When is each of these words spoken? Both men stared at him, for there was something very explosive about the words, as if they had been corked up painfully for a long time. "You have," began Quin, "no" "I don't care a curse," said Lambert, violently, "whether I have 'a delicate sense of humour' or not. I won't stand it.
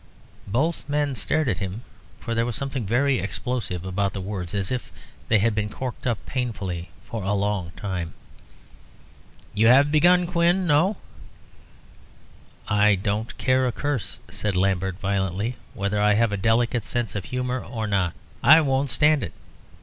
Both 0.47 0.89
men 0.89 1.13
stared 1.13 1.47
at 1.47 1.59
him, 1.59 1.83
for 2.19 2.33
there 2.33 2.43
was 2.47 2.55
something 2.55 2.87
very 2.87 3.19
explosive 3.19 3.85
about 3.85 4.13
the 4.13 4.19
words, 4.19 4.55
as 4.55 4.71
if 4.71 4.91
they 5.27 5.37
had 5.37 5.53
been 5.53 5.69
corked 5.69 6.07
up 6.07 6.17
painfully 6.25 6.89
for 7.05 7.21
a 7.21 7.33
long 7.33 7.69
time. 7.75 8.15
"You 9.53 9.67
have," 9.67 9.91
began 9.91 10.25
Quin, 10.25 10.65
"no" 10.65 10.97
"I 12.67 12.95
don't 12.95 13.37
care 13.37 13.67
a 13.67 13.71
curse," 13.71 14.17
said 14.27 14.55
Lambert, 14.55 14.97
violently, 14.97 15.55
"whether 15.75 16.01
I 16.01 16.15
have 16.15 16.31
'a 16.31 16.35
delicate 16.37 16.83
sense 16.83 17.13
of 17.15 17.25
humour' 17.25 17.63
or 17.63 17.85
not. 17.85 18.13
I 18.41 18.59
won't 18.61 18.89
stand 18.89 19.21
it. 19.21 19.33